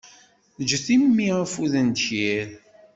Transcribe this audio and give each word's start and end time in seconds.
Get 0.69 0.85
i 0.95 0.97
mmi 1.01 1.27
afud 1.41 1.73
n 1.77 1.87
ddkir. 1.91 2.47